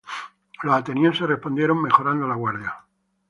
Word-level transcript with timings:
Los 0.63 0.73
atenienses 0.75 1.27
respondieron 1.27 1.79
mejorando 1.79 2.27
la 2.27 2.33
guardia. 2.33 2.73